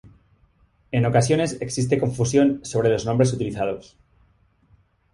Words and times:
En 0.91 1.05
ocasiones 1.05 1.59
existe 1.61 1.99
confusión 1.99 2.59
sobre 2.65 2.89
los 2.89 3.05
nombres 3.05 3.33
utilizados. 3.33 3.99